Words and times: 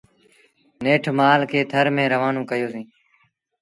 نيٺ 0.83 1.03
مآل 1.19 1.41
کي 1.51 1.59
ٿر 1.71 1.85
ميݩ 1.95 2.11
روآنون 2.13 2.43
ڪيو 2.49 2.67
سيٚݩ۔۔ 2.73 2.87